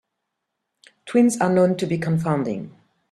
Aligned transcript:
Twins 1.05 1.39
are 1.39 1.53
known 1.53 1.77
to 1.77 1.85
be 1.85 1.99
confounding. 1.99 2.75